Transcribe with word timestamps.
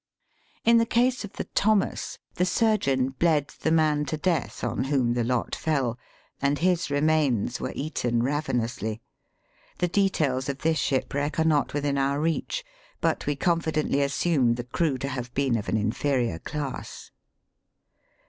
In 0.65 0.83
tin 0.83 1.11
the 1.35 1.43
Thomas, 1.53 2.17
the 2.33 2.43
surgeon 2.45 3.09
bled 3.19 3.49
the 3.59 3.69
man 3.71 4.03
to 4.05 4.17
death 4.17 4.63
on 4.63 4.85
whom 4.85 5.13
the 5.13 5.23
lot 5.23 5.53
fell, 5.53 5.99
.and 6.41 6.57
his 6.57 6.89
remains 6.89 7.61
were 7.61 7.71
eaten 7.75 8.23
ravenously. 8.23 8.99
The 9.77 9.87
details 9.87 10.49
of 10.49 10.57
this 10.63 10.79
shipwreck 10.79 11.37
are 11.39 11.45
not 11.45 11.75
within 11.75 11.99
our 11.99 12.19
reach; 12.19 12.65
but, 12.99 13.27
we 13.27 13.35
confidently 13.35 14.01
assume 14.01 14.55
the 14.55 14.63
crew 14.63 14.97
to 14.97 15.07
have 15.07 15.31
been 15.35 15.55
of 15.55 15.69
an 15.69 15.77
inferior 15.77 16.39
class. 16.39 17.11